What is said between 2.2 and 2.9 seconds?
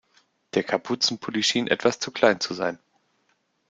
zu sein.